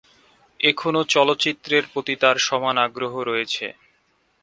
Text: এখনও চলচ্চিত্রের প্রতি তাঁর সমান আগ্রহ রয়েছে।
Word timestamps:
এখনও 0.59 1.01
চলচ্চিত্রের 1.13 1.83
প্রতি 1.91 2.13
তাঁর 2.21 2.37
সমান 2.47 2.75
আগ্রহ 2.85 3.13
রয়েছে। 3.29 3.67